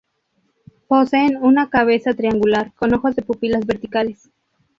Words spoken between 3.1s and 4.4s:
de pupilas verticales.